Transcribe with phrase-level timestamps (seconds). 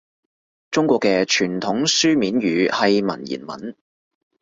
[0.71, 3.75] 中國嘅傳統書面語係文言文